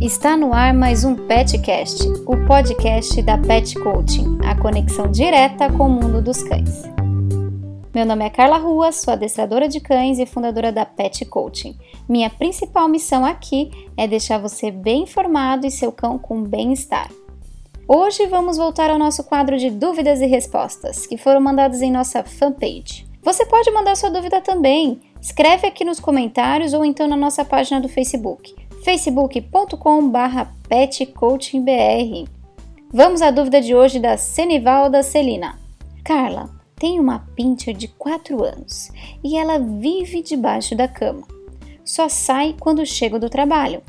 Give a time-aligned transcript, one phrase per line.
[0.00, 5.88] Está no ar mais um Petcast, o podcast da Pet Coaching, a conexão direta com
[5.88, 6.84] o mundo dos cães.
[7.92, 11.76] Meu nome é Carla Rua, sou adestradora de cães e fundadora da Pet Coaching.
[12.08, 17.10] Minha principal missão aqui é deixar você bem informado e seu cão com bem-estar.
[17.88, 22.22] Hoje vamos voltar ao nosso quadro de dúvidas e respostas, que foram mandadas em nossa
[22.22, 23.04] fanpage.
[23.20, 25.00] Você pode mandar sua dúvida também.
[25.20, 32.28] Escreve aqui nos comentários ou então na nossa página do Facebook facebook.com.br petcoachingbr.
[32.92, 35.58] Vamos à dúvida de hoje da Senivalda Celina.
[36.04, 38.90] Carla, tem uma pincher de 4 anos
[39.22, 41.26] e ela vive debaixo da cama.
[41.84, 43.82] Só sai quando chego do trabalho.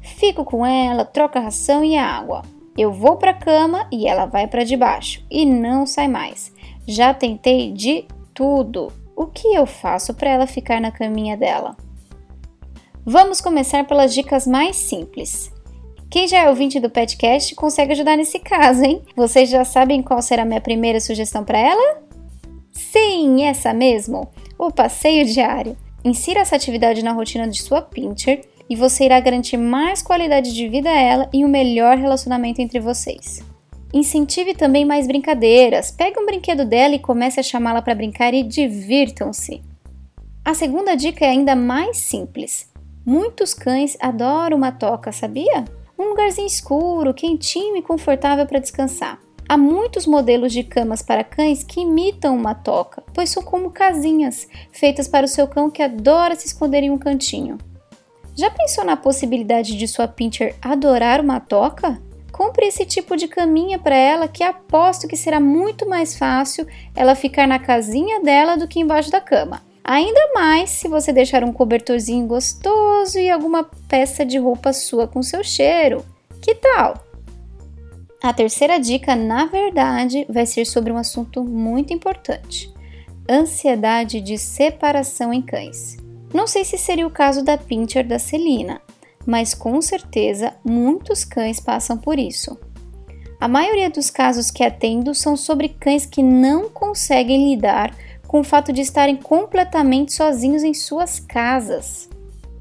[0.00, 2.42] Fico com ela, troca a ração e a água.
[2.76, 6.52] Eu vou para a cama e ela vai para debaixo e não sai mais.
[6.86, 8.92] Já tentei de tudo.
[9.16, 11.76] O que eu faço para ela ficar na caminha dela?
[13.06, 15.52] Vamos começar pelas dicas mais simples.
[16.10, 19.02] Quem já é ouvinte do podcast consegue ajudar nesse caso, hein?
[19.14, 22.02] Vocês já sabem qual será a minha primeira sugestão para ela?
[22.72, 24.30] Sim, essa mesmo!
[24.58, 25.76] O passeio diário.
[26.02, 30.66] Insira essa atividade na rotina de sua pincher e você irá garantir mais qualidade de
[30.66, 33.42] vida a ela e um melhor relacionamento entre vocês.
[33.92, 35.90] Incentive também mais brincadeiras.
[35.90, 39.60] Pegue um brinquedo dela e comece a chamá-la para brincar e divirtam-se.
[40.42, 42.72] A segunda dica é ainda mais simples.
[43.06, 45.64] Muitos cães adoram uma toca, sabia?
[45.98, 49.18] Um lugarzinho escuro, quentinho e confortável para descansar.
[49.46, 54.48] Há muitos modelos de camas para cães que imitam uma toca, pois são como casinhas,
[54.72, 57.58] feitas para o seu cão que adora se esconder em um cantinho.
[58.34, 62.00] Já pensou na possibilidade de sua pincher adorar uma toca?
[62.32, 67.14] Compre esse tipo de caminha para ela que aposto que será muito mais fácil ela
[67.14, 69.62] ficar na casinha dela do que embaixo da cama.
[69.84, 75.22] Ainda mais se você deixar um cobertorzinho gostoso e alguma peça de roupa sua com
[75.22, 76.02] seu cheiro.
[76.40, 77.04] Que tal?
[78.22, 82.72] A terceira dica, na verdade, vai ser sobre um assunto muito importante:
[83.30, 85.98] ansiedade de separação em cães.
[86.32, 88.80] Não sei se seria o caso da Pincher da Celina,
[89.26, 92.58] mas com certeza muitos cães passam por isso.
[93.38, 97.94] A maioria dos casos que atendo são sobre cães que não conseguem lidar
[98.26, 102.08] com o fato de estarem completamente sozinhos em suas casas.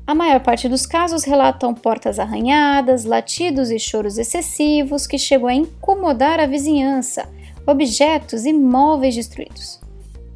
[0.05, 5.53] A maior parte dos casos relatam portas arranhadas, latidos e choros excessivos que chegam a
[5.53, 7.29] incomodar a vizinhança,
[7.65, 9.79] objetos e móveis destruídos.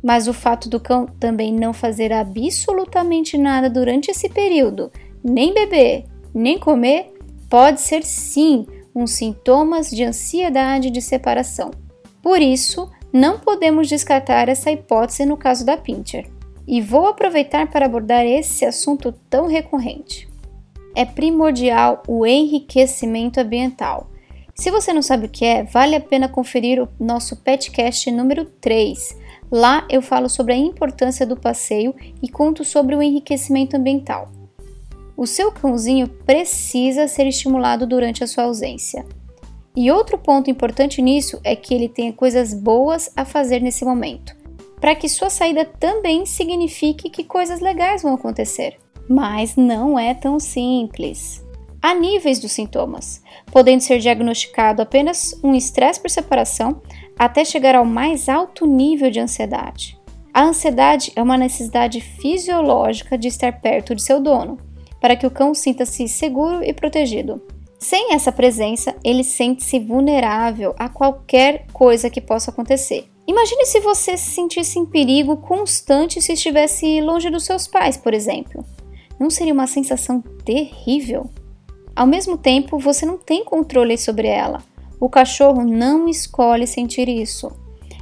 [0.01, 4.89] Mas o fato do cão também não fazer absolutamente nada durante esse período,
[5.21, 7.13] nem beber, nem comer,
[7.49, 8.65] pode ser sim
[8.95, 11.71] um sintomas de ansiedade de separação.
[12.21, 16.29] Por isso, não podemos descartar essa hipótese no caso da Pincher.
[16.67, 20.29] E vou aproveitar para abordar esse assunto tão recorrente.
[20.95, 24.11] É primordial o enriquecimento ambiental.
[24.53, 28.45] Se você não sabe o que é, vale a pena conferir o nosso Petcast número
[28.45, 29.17] 3.
[29.51, 34.31] Lá eu falo sobre a importância do passeio e conto sobre o enriquecimento ambiental.
[35.16, 39.03] O seu cãozinho precisa ser estimulado durante a sua ausência.
[39.79, 44.35] E outro ponto importante nisso é que ele tenha coisas boas a fazer nesse momento,
[44.81, 48.75] para que sua saída também signifique que coisas legais vão acontecer.
[49.07, 51.45] Mas não é tão simples.
[51.79, 53.21] Há níveis dos sintomas,
[53.51, 56.81] podendo ser diagnosticado apenas um estresse por separação
[57.15, 59.95] até chegar ao mais alto nível de ansiedade.
[60.33, 64.57] A ansiedade é uma necessidade fisiológica de estar perto de seu dono,
[64.99, 67.39] para que o cão sinta-se seguro e protegido.
[67.79, 73.07] Sem essa presença, ele sente-se vulnerável a qualquer coisa que possa acontecer.
[73.27, 78.13] Imagine se você se sentisse em perigo constante se estivesse longe dos seus pais, por
[78.13, 78.65] exemplo.
[79.19, 81.29] Não seria uma sensação terrível?
[81.95, 84.63] Ao mesmo tempo, você não tem controle sobre ela.
[84.99, 87.51] O cachorro não escolhe sentir isso.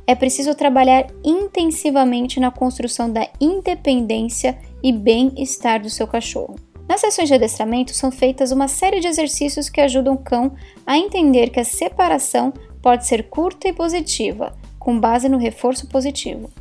[0.08, 6.56] É preciso trabalhar intensivamente na construção da independência e bem-estar do seu cachorro.
[6.88, 10.56] Nas sessões de adestramento são feitas uma série de exercícios que ajudam o cão
[10.86, 16.52] a entender que a separação pode ser curta e positiva, com base no reforço positivo.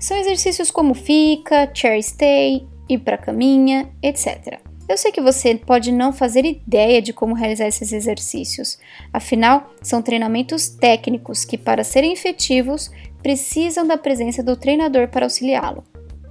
[0.00, 4.60] São exercícios como fica, chair stay, ir para caminha, etc.
[4.88, 8.78] Eu sei que você pode não fazer ideia de como realizar esses exercícios,
[9.12, 12.90] afinal, são treinamentos técnicos que, para serem efetivos,
[13.22, 15.84] precisam da presença do treinador para auxiliá-lo.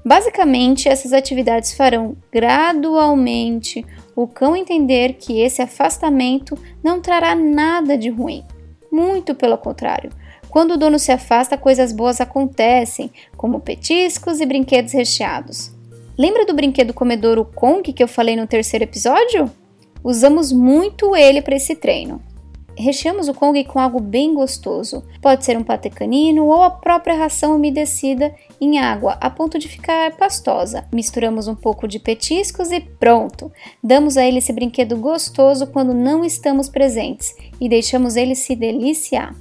[0.07, 8.09] Basicamente, essas atividades farão gradualmente o cão entender que esse afastamento não trará nada de
[8.09, 8.41] ruim.
[8.89, 10.09] Muito pelo contrário.
[10.49, 15.73] Quando o dono se afasta, coisas boas acontecem, como petiscos e brinquedos recheados.
[16.17, 19.51] Lembra do brinquedo comedouro Kong que eu falei no terceiro episódio?
[20.01, 22.21] Usamos muito ele para esse treino.
[22.79, 25.03] Recheamos o Kong com algo bem gostoso.
[25.19, 29.67] Pode ser um patê canino ou a própria ração umedecida em água a ponto de
[29.67, 30.87] ficar pastosa.
[30.93, 33.51] Misturamos um pouco de petiscos e pronto!
[33.83, 39.35] Damos a ele esse brinquedo gostoso quando não estamos presentes e deixamos ele se deliciar.